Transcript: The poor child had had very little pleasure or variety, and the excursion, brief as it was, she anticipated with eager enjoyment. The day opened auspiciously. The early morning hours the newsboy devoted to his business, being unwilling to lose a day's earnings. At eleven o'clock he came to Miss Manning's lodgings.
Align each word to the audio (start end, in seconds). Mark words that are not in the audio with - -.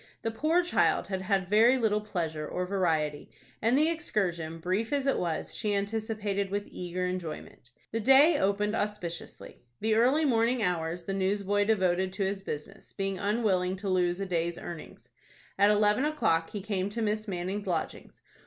The 0.23 0.31
poor 0.31 0.63
child 0.63 1.05
had 1.09 1.21
had 1.21 1.47
very 1.47 1.77
little 1.77 2.01
pleasure 2.01 2.47
or 2.47 2.65
variety, 2.65 3.29
and 3.61 3.77
the 3.77 3.87
excursion, 3.91 4.57
brief 4.57 4.91
as 4.91 5.05
it 5.05 5.19
was, 5.19 5.53
she 5.53 5.75
anticipated 5.75 6.49
with 6.49 6.65
eager 6.71 7.05
enjoyment. 7.05 7.69
The 7.91 7.99
day 7.99 8.39
opened 8.39 8.75
auspiciously. 8.75 9.61
The 9.79 9.93
early 9.93 10.25
morning 10.25 10.63
hours 10.63 11.03
the 11.03 11.13
newsboy 11.13 11.65
devoted 11.65 12.11
to 12.13 12.25
his 12.25 12.41
business, 12.41 12.93
being 12.93 13.19
unwilling 13.19 13.75
to 13.75 13.89
lose 13.89 14.19
a 14.19 14.25
day's 14.25 14.57
earnings. 14.57 15.07
At 15.59 15.69
eleven 15.69 16.03
o'clock 16.03 16.49
he 16.49 16.61
came 16.61 16.89
to 16.89 17.01
Miss 17.03 17.27
Manning's 17.27 17.67
lodgings. 17.67 18.21